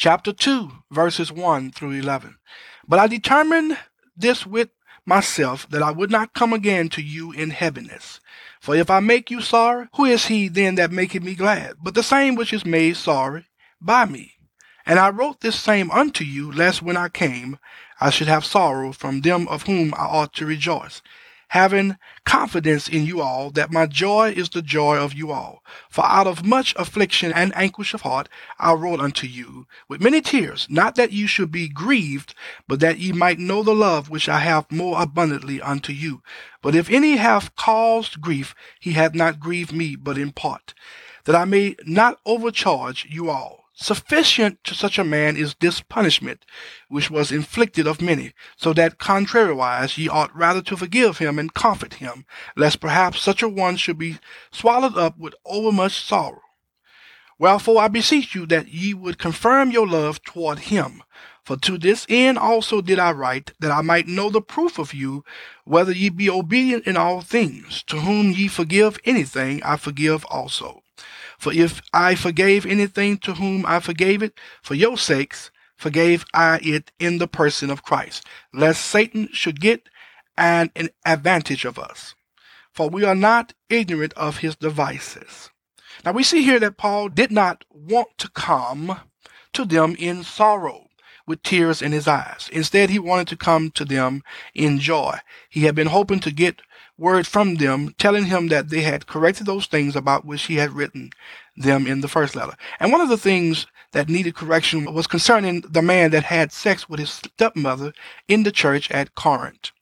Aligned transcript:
chapter 0.00 0.32
2, 0.32 0.70
verses 0.90 1.30
1 1.30 1.72
through 1.72 1.90
11. 1.90 2.38
But 2.88 2.98
I 2.98 3.06
determined 3.06 3.76
this 4.16 4.46
with 4.46 4.70
myself 5.04 5.68
that 5.68 5.82
I 5.82 5.90
would 5.90 6.10
not 6.10 6.32
come 6.32 6.54
again 6.54 6.88
to 6.90 7.02
you 7.02 7.32
in 7.32 7.50
heaviness. 7.50 8.18
For 8.62 8.74
if 8.74 8.88
I 8.88 9.00
make 9.00 9.30
you 9.30 9.42
sorry, 9.42 9.88
who 9.96 10.06
is 10.06 10.24
he 10.24 10.48
then 10.48 10.76
that 10.76 10.90
maketh 10.90 11.22
me 11.22 11.34
glad? 11.34 11.74
But 11.82 11.94
the 11.94 12.02
same 12.02 12.34
which 12.34 12.54
is 12.54 12.64
made 12.64 12.96
sorry 12.96 13.44
by 13.78 14.06
me. 14.06 14.36
And 14.86 14.98
I 14.98 15.10
wrote 15.10 15.40
this 15.40 15.60
same 15.60 15.90
unto 15.90 16.24
you, 16.24 16.50
lest 16.50 16.80
when 16.80 16.96
I 16.96 17.10
came 17.10 17.58
I 18.00 18.08
should 18.08 18.28
have 18.28 18.46
sorrow 18.46 18.92
from 18.92 19.20
them 19.20 19.46
of 19.48 19.64
whom 19.64 19.92
I 19.92 20.06
ought 20.06 20.32
to 20.34 20.46
rejoice 20.46 21.02
having 21.50 21.96
confidence 22.24 22.86
in 22.88 23.04
you 23.04 23.20
all 23.20 23.50
that 23.50 23.72
my 23.72 23.84
joy 23.84 24.30
is 24.30 24.48
the 24.50 24.62
joy 24.62 24.96
of 24.96 25.14
you 25.14 25.32
all. 25.32 25.64
For 25.88 26.06
out 26.06 26.28
of 26.28 26.46
much 26.46 26.72
affliction 26.76 27.32
and 27.32 27.52
anguish 27.56 27.92
of 27.92 28.02
heart 28.02 28.28
I 28.60 28.72
wrote 28.74 29.00
unto 29.00 29.26
you 29.26 29.66
with 29.88 30.00
many 30.00 30.20
tears, 30.20 30.68
not 30.70 30.94
that 30.94 31.10
you 31.10 31.26
should 31.26 31.50
be 31.50 31.66
grieved, 31.66 32.36
but 32.68 32.78
that 32.80 32.98
ye 32.98 33.10
might 33.10 33.40
know 33.40 33.64
the 33.64 33.74
love 33.74 34.08
which 34.08 34.28
I 34.28 34.38
have 34.38 34.70
more 34.70 35.02
abundantly 35.02 35.60
unto 35.60 35.92
you. 35.92 36.22
But 36.62 36.76
if 36.76 36.88
any 36.88 37.16
have 37.16 37.56
caused 37.56 38.20
grief, 38.20 38.54
he 38.78 38.92
hath 38.92 39.14
not 39.14 39.40
grieved 39.40 39.72
me, 39.72 39.96
but 39.96 40.18
in 40.18 40.30
part, 40.30 40.72
that 41.24 41.34
I 41.34 41.46
may 41.46 41.74
not 41.84 42.20
overcharge 42.24 43.08
you 43.10 43.28
all. 43.28 43.59
Sufficient 43.82 44.62
to 44.64 44.74
such 44.74 44.98
a 44.98 45.04
man 45.04 45.38
is 45.38 45.56
this 45.58 45.80
punishment, 45.80 46.44
which 46.88 47.10
was 47.10 47.32
inflicted 47.32 47.86
of 47.86 48.02
many, 48.02 48.34
so 48.54 48.74
that 48.74 48.98
contrariwise 48.98 49.96
ye 49.96 50.06
ought 50.06 50.36
rather 50.36 50.60
to 50.60 50.76
forgive 50.76 51.16
him 51.16 51.38
and 51.38 51.54
comfort 51.54 51.94
him, 51.94 52.26
lest 52.56 52.78
perhaps 52.78 53.22
such 53.22 53.42
a 53.42 53.48
one 53.48 53.76
should 53.76 53.96
be 53.96 54.18
swallowed 54.52 54.98
up 54.98 55.16
with 55.16 55.34
overmuch 55.46 56.04
sorrow. 56.04 56.42
Wherefore 57.38 57.80
I 57.80 57.88
beseech 57.88 58.34
you 58.34 58.44
that 58.48 58.68
ye 58.68 58.92
would 58.92 59.16
confirm 59.16 59.70
your 59.70 59.88
love 59.88 60.22
toward 60.24 60.58
him. 60.58 61.02
For 61.42 61.56
to 61.56 61.78
this 61.78 62.04
end 62.10 62.36
also 62.36 62.82
did 62.82 62.98
I 62.98 63.12
write, 63.12 63.52
that 63.60 63.70
I 63.70 63.80
might 63.80 64.06
know 64.06 64.28
the 64.28 64.42
proof 64.42 64.78
of 64.78 64.92
you, 64.92 65.24
whether 65.64 65.90
ye 65.90 66.10
be 66.10 66.28
obedient 66.28 66.86
in 66.86 66.98
all 66.98 67.22
things. 67.22 67.82
To 67.84 68.00
whom 68.00 68.32
ye 68.32 68.46
forgive 68.46 68.98
anything, 69.06 69.62
I 69.62 69.78
forgive 69.78 70.26
also. 70.26 70.82
For 71.40 71.54
if 71.54 71.80
I 71.94 72.14
forgave 72.16 72.66
anything 72.66 73.16
to 73.18 73.32
whom 73.32 73.64
I 73.64 73.80
forgave 73.80 74.22
it, 74.22 74.38
for 74.62 74.74
your 74.74 74.98
sakes 74.98 75.50
forgave 75.74 76.26
I 76.34 76.60
it 76.62 76.92
in 76.98 77.16
the 77.16 77.26
person 77.26 77.70
of 77.70 77.82
Christ, 77.82 78.26
lest 78.52 78.84
Satan 78.84 79.30
should 79.32 79.58
get 79.58 79.88
an, 80.36 80.70
an 80.76 80.90
advantage 81.06 81.64
of 81.64 81.78
us. 81.78 82.14
For 82.74 82.90
we 82.90 83.04
are 83.04 83.14
not 83.14 83.54
ignorant 83.70 84.12
of 84.14 84.38
his 84.38 84.54
devices. 84.54 85.48
Now 86.04 86.12
we 86.12 86.24
see 86.24 86.42
here 86.42 86.60
that 86.60 86.76
Paul 86.76 87.08
did 87.08 87.32
not 87.32 87.64
want 87.70 88.18
to 88.18 88.28
come 88.28 89.00
to 89.54 89.64
them 89.64 89.96
in 89.98 90.22
sorrow 90.22 90.88
with 91.26 91.42
tears 91.42 91.80
in 91.80 91.92
his 91.92 92.06
eyes. 92.06 92.50
Instead, 92.52 92.90
he 92.90 92.98
wanted 92.98 93.28
to 93.28 93.36
come 93.36 93.70
to 93.70 93.86
them 93.86 94.22
in 94.54 94.78
joy. 94.78 95.18
He 95.48 95.62
had 95.62 95.74
been 95.74 95.86
hoping 95.86 96.20
to 96.20 96.30
get 96.30 96.60
word 97.00 97.26
from 97.26 97.54
them 97.54 97.94
telling 97.98 98.26
him 98.26 98.48
that 98.48 98.68
they 98.68 98.82
had 98.82 99.06
corrected 99.06 99.46
those 99.46 99.66
things 99.66 99.96
about 99.96 100.24
which 100.24 100.42
he 100.44 100.56
had 100.56 100.72
written 100.72 101.10
them 101.56 101.86
in 101.86 102.02
the 102.02 102.08
first 102.08 102.36
letter. 102.36 102.54
And 102.78 102.92
one 102.92 103.00
of 103.00 103.08
the 103.08 103.16
things 103.16 103.66
that 103.92 104.08
needed 104.08 104.34
correction 104.34 104.92
was 104.92 105.06
concerning 105.06 105.62
the 105.62 105.82
man 105.82 106.10
that 106.10 106.24
had 106.24 106.52
sex 106.52 106.88
with 106.88 107.00
his 107.00 107.10
stepmother 107.10 107.92
in 108.28 108.42
the 108.42 108.52
church 108.52 108.90
at 108.90 109.14
Corinth. 109.14 109.72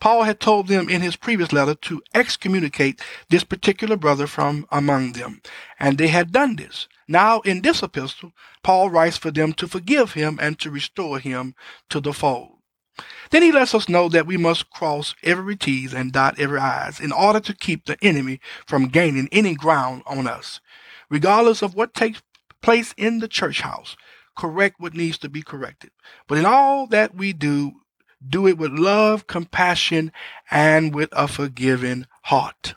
Paul 0.00 0.22
had 0.22 0.38
told 0.38 0.68
them 0.68 0.88
in 0.88 1.00
his 1.00 1.16
previous 1.16 1.52
letter 1.52 1.74
to 1.74 2.02
excommunicate 2.14 3.00
this 3.28 3.42
particular 3.42 3.96
brother 3.96 4.28
from 4.28 4.64
among 4.70 5.12
them, 5.12 5.42
and 5.80 5.98
they 5.98 6.06
had 6.08 6.30
done 6.30 6.54
this. 6.54 6.86
Now, 7.08 7.40
in 7.40 7.62
this 7.62 7.82
epistle, 7.82 8.32
Paul 8.62 8.90
writes 8.90 9.16
for 9.16 9.32
them 9.32 9.52
to 9.54 9.66
forgive 9.66 10.12
him 10.12 10.38
and 10.40 10.58
to 10.60 10.70
restore 10.70 11.18
him 11.18 11.56
to 11.90 12.00
the 12.00 12.12
fold. 12.12 12.57
Then 13.30 13.42
he 13.42 13.52
lets 13.52 13.74
us 13.74 13.88
know 13.88 14.08
that 14.08 14.26
we 14.26 14.36
must 14.36 14.70
cross 14.70 15.14
every 15.22 15.56
T's 15.56 15.92
and 15.92 16.12
dot 16.12 16.38
every 16.38 16.58
I's 16.58 17.00
in 17.00 17.12
order 17.12 17.40
to 17.40 17.54
keep 17.54 17.84
the 17.84 17.98
enemy 18.02 18.40
from 18.66 18.88
gaining 18.88 19.28
any 19.32 19.54
ground 19.54 20.02
on 20.06 20.26
us. 20.26 20.60
Regardless 21.10 21.62
of 21.62 21.74
what 21.74 21.94
takes 21.94 22.22
place 22.62 22.94
in 22.96 23.18
the 23.18 23.28
church 23.28 23.60
house, 23.60 23.96
correct 24.36 24.76
what 24.78 24.94
needs 24.94 25.18
to 25.18 25.28
be 25.28 25.42
corrected. 25.42 25.90
But 26.26 26.38
in 26.38 26.46
all 26.46 26.86
that 26.88 27.14
we 27.14 27.32
do, 27.32 27.72
do 28.26 28.46
it 28.46 28.58
with 28.58 28.72
love, 28.72 29.26
compassion, 29.26 30.12
and 30.50 30.94
with 30.94 31.08
a 31.12 31.28
forgiving 31.28 32.06
heart. 32.24 32.74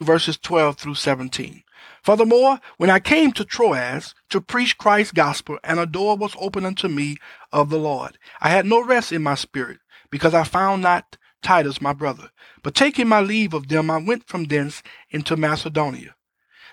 Verses 0.00 0.38
12 0.38 0.76
through 0.76 0.94
17. 0.94 1.62
Furthermore, 2.02 2.58
when 2.78 2.90
I 2.90 2.98
came 2.98 3.32
to 3.32 3.44
Troas 3.44 4.14
to 4.30 4.40
preach 4.40 4.76
Christ's 4.76 5.12
gospel, 5.12 5.58
and 5.62 5.78
a 5.78 5.86
door 5.86 6.16
was 6.16 6.34
opened 6.38 6.66
unto 6.66 6.88
me 6.88 7.16
of 7.52 7.70
the 7.70 7.78
Lord, 7.78 8.18
I 8.40 8.48
had 8.48 8.66
no 8.66 8.82
rest 8.82 9.12
in 9.12 9.22
my 9.22 9.34
spirit, 9.34 9.78
because 10.10 10.34
I 10.34 10.44
found 10.44 10.82
not 10.82 11.16
Titus 11.42 11.80
my 11.80 11.92
brother. 11.92 12.30
But 12.62 12.74
taking 12.74 13.08
my 13.08 13.20
leave 13.20 13.52
of 13.52 13.68
them, 13.68 13.90
I 13.90 13.98
went 13.98 14.26
from 14.28 14.44
thence 14.44 14.82
into 15.10 15.36
Macedonia. 15.36 16.14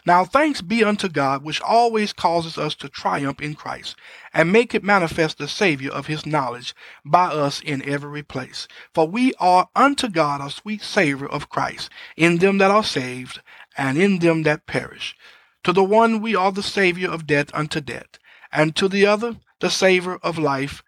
Now 0.06 0.24
thanks 0.24 0.62
be 0.62 0.84
unto 0.84 1.10
God, 1.10 1.44
which 1.44 1.62
always 1.62 2.14
causes 2.14 2.58
us 2.58 2.74
to 2.76 2.88
triumph 2.88 3.42
in 3.42 3.54
Christ, 3.54 3.98
and 4.34 4.52
make 4.52 4.74
it 4.74 4.84
manifest 4.84 5.38
the 5.38 5.48
savor 5.48 5.90
of 5.90 6.08
his 6.08 6.26
knowledge 6.26 6.74
by 7.04 7.26
us 7.26 7.60
in 7.60 7.88
every 7.88 8.24
place. 8.24 8.68
For 8.94 9.08
we 9.08 9.34
are 9.40 9.70
unto 9.76 10.08
God 10.08 10.40
a 10.42 10.50
sweet 10.50 10.82
savor 10.82 11.28
of 11.28 11.50
Christ 11.50 11.90
in 12.16 12.38
them 12.38 12.60
that 12.60 12.72
are 12.72 12.84
saved, 12.84 13.42
and 13.78 13.98
in 13.98 14.20
them 14.20 14.44
that 14.44 14.66
perish. 14.66 15.16
To 15.66 15.74
the 15.74 15.84
one 15.84 16.22
we 16.22 16.34
are 16.34 16.54
the 16.54 16.64
savor 16.64 17.10
of 17.12 17.28
death 17.28 17.52
unto 17.54 17.82
death, 17.82 18.20
and 18.52 18.76
to 18.78 18.88
the 18.88 19.06
other 19.06 19.36
the 19.60 19.70
savor 19.70 20.18
of 20.24 20.38
life 20.38 20.84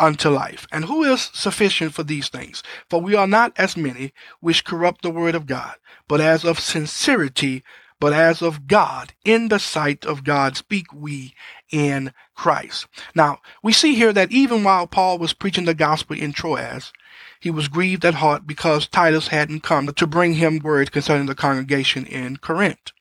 unto 0.00 0.28
life. 0.28 0.66
And 0.72 0.86
who 0.86 1.04
is 1.04 1.30
sufficient 1.32 1.94
for 1.94 2.02
these 2.02 2.28
things? 2.28 2.62
For 2.90 3.00
we 3.00 3.14
are 3.14 3.26
not 3.26 3.52
as 3.56 3.76
many 3.76 4.12
which 4.40 4.64
corrupt 4.64 5.02
the 5.02 5.10
word 5.10 5.34
of 5.34 5.46
God, 5.46 5.76
but 6.08 6.20
as 6.20 6.44
of 6.44 6.58
sincerity 6.58 7.62
but 8.04 8.12
as 8.12 8.42
of 8.42 8.66
God, 8.66 9.14
in 9.24 9.48
the 9.48 9.58
sight 9.58 10.04
of 10.04 10.24
God, 10.24 10.58
speak 10.58 10.92
we 10.92 11.32
in 11.70 12.12
Christ. 12.34 12.86
Now, 13.14 13.38
we 13.62 13.72
see 13.72 13.94
here 13.94 14.12
that 14.12 14.30
even 14.30 14.62
while 14.62 14.86
Paul 14.86 15.16
was 15.18 15.32
preaching 15.32 15.64
the 15.64 15.72
gospel 15.72 16.14
in 16.14 16.34
Troas, 16.34 16.92
he 17.40 17.50
was 17.50 17.68
grieved 17.68 18.04
at 18.04 18.16
heart 18.16 18.46
because 18.46 18.88
Titus 18.88 19.28
hadn't 19.28 19.62
come 19.62 19.86
to 19.86 20.06
bring 20.06 20.34
him 20.34 20.58
word 20.58 20.92
concerning 20.92 21.24
the 21.26 21.34
congregation 21.34 22.04
in 22.04 22.36
Corinth. 22.36 22.92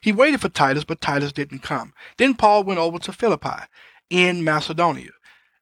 He 0.00 0.12
waited 0.12 0.40
for 0.40 0.48
Titus, 0.48 0.84
but 0.84 1.00
Titus 1.02 1.32
didn't 1.32 1.58
come. 1.58 1.92
Then 2.16 2.34
Paul 2.34 2.64
went 2.64 2.80
over 2.80 2.98
to 3.00 3.12
Philippi 3.12 3.66
in 4.10 4.44
Macedonia. 4.44 5.10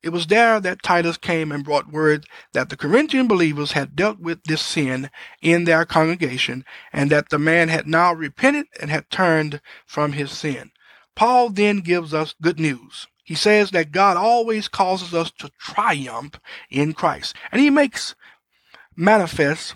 It 0.02 0.10
was 0.10 0.28
there 0.28 0.60
that 0.60 0.82
Titus 0.82 1.16
came 1.16 1.50
and 1.50 1.64
brought 1.64 1.92
word 1.92 2.26
that 2.52 2.68
the 2.68 2.76
Corinthian 2.76 3.26
believers 3.26 3.72
had 3.72 3.96
dealt 3.96 4.20
with 4.20 4.44
this 4.44 4.62
sin 4.62 5.10
in 5.42 5.64
their 5.64 5.84
congregation 5.84 6.64
and 6.92 7.10
that 7.10 7.30
the 7.30 7.40
man 7.40 7.68
had 7.68 7.88
now 7.88 8.12
repented 8.12 8.66
and 8.80 8.90
had 8.90 9.10
turned 9.10 9.60
from 9.84 10.12
his 10.12 10.30
sin. 10.30 10.70
Paul 11.16 11.48
then 11.50 11.80
gives 11.80 12.14
us 12.14 12.36
good 12.40 12.60
news. 12.60 13.08
He 13.24 13.34
says 13.34 13.72
that 13.72 13.90
God 13.90 14.16
always 14.16 14.68
causes 14.68 15.12
us 15.12 15.32
to 15.38 15.50
triumph 15.58 16.38
in 16.70 16.92
Christ. 16.92 17.34
And 17.50 17.60
he 17.60 17.70
makes 17.70 18.14
manifest 18.94 19.74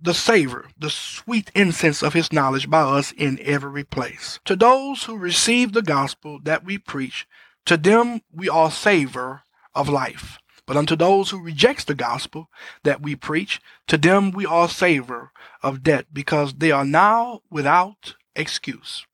the 0.00 0.14
savor, 0.14 0.68
the 0.78 0.90
sweet 0.90 1.50
incense 1.54 2.02
of 2.02 2.12
his 2.12 2.32
knowledge 2.32 2.70
by 2.70 2.82
us 2.82 3.10
in 3.10 3.40
every 3.42 3.82
place. 3.82 4.38
To 4.44 4.54
those 4.54 5.04
who 5.04 5.16
receive 5.16 5.72
the 5.72 5.82
gospel 5.82 6.38
that 6.44 6.64
we 6.64 6.78
preach, 6.78 7.26
to 7.66 7.76
them 7.76 8.22
we 8.32 8.48
are 8.48 8.70
savor 8.70 9.42
of 9.74 9.88
life. 9.88 10.38
But 10.66 10.76
unto 10.76 10.96
those 10.96 11.30
who 11.30 11.42
rejects 11.42 11.84
the 11.84 11.94
gospel 11.94 12.48
that 12.84 13.02
we 13.02 13.16
preach, 13.16 13.60
to 13.86 13.98
them 13.98 14.30
we 14.30 14.46
are 14.46 14.68
savor 14.68 15.30
of 15.62 15.82
death, 15.82 16.06
because 16.12 16.54
they 16.54 16.70
are 16.70 16.84
now 16.84 17.42
without 17.50 18.14
excuse. 18.34 19.06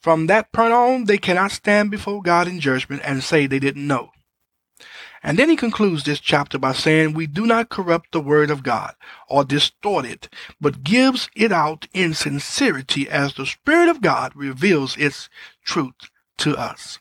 From 0.00 0.28
that 0.28 0.52
point 0.52 0.72
on, 0.72 1.04
they 1.06 1.18
cannot 1.18 1.50
stand 1.50 1.90
before 1.90 2.22
God 2.22 2.46
in 2.46 2.60
judgment 2.60 3.02
and 3.04 3.24
say 3.24 3.46
they 3.46 3.58
didn't 3.58 3.86
know. 3.86 4.12
And 5.20 5.36
then 5.36 5.48
he 5.48 5.56
concludes 5.56 6.04
this 6.04 6.20
chapter 6.20 6.58
by 6.58 6.72
saying, 6.72 7.14
We 7.14 7.26
do 7.26 7.44
not 7.46 7.68
corrupt 7.68 8.12
the 8.12 8.20
word 8.20 8.48
of 8.48 8.62
God 8.62 8.94
or 9.28 9.44
distort 9.44 10.04
it, 10.04 10.28
but 10.60 10.84
gives 10.84 11.28
it 11.34 11.50
out 11.50 11.88
in 11.92 12.14
sincerity 12.14 13.08
as 13.10 13.34
the 13.34 13.46
Spirit 13.46 13.88
of 13.88 14.00
God 14.00 14.30
reveals 14.36 14.96
its 14.96 15.28
truth 15.64 16.10
to 16.38 16.56
us. 16.56 17.00